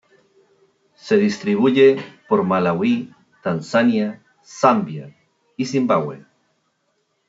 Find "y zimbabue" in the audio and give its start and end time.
5.55-6.25